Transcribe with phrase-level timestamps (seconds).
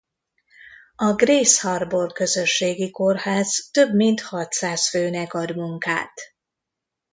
[0.95, 6.13] A Grays Harbor Közösségi Kórház több mint hatszáz főnek ad munkát.